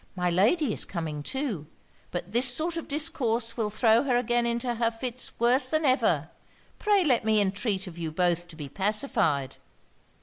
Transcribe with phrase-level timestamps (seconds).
[0.15, 1.67] My lady is coming to;
[2.09, 6.29] but this sort of discourse will throw her again into her fits worse than ever.
[6.79, 9.57] Pray let me entreat of you both to be pacified.'